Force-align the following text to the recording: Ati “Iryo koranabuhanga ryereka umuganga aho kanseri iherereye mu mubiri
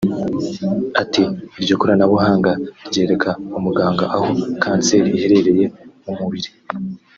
Ati 1.01 1.23
“Iryo 1.59 1.75
koranabuhanga 1.81 2.51
ryereka 2.87 3.29
umuganga 3.57 4.05
aho 4.15 4.27
kanseri 4.63 5.09
iherereye 5.17 5.65
mu 6.03 6.13
mubiri 6.19 6.49